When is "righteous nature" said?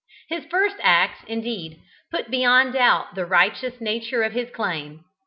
3.27-4.23